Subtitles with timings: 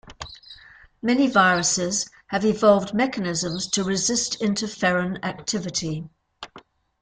[1.03, 6.09] Many viruses have evolved mechanisms to resist interferon activity.